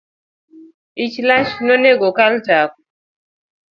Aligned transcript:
Ich 1.03 1.15
lach 1.27 1.51
nonego 1.65 2.05
okal 2.11 2.33
tako 2.45 2.79